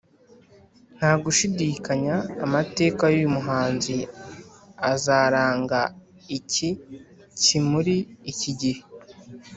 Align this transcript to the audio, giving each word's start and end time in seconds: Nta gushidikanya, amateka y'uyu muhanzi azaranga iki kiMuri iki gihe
Nta 0.97 1.11
gushidikanya, 1.23 2.15
amateka 2.45 3.03
y'uyu 3.11 3.31
muhanzi 3.37 3.95
azaranga 4.91 5.79
iki 6.37 6.69
kiMuri 7.41 7.95
iki 8.31 8.51
gihe 8.61 8.81